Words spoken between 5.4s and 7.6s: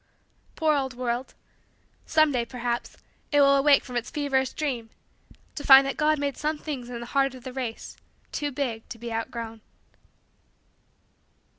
to find that God made some things in the heart of the